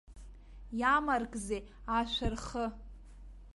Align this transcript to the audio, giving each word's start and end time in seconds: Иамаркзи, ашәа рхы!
Иамаркзи, 0.79 1.59
ашәа 1.97 2.27
рхы! 2.33 2.65